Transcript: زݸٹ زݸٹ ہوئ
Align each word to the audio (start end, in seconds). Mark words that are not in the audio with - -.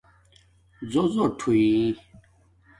زݸٹ 0.91 1.07
زݸٹ 1.15 1.33
ہوئ 1.45 1.63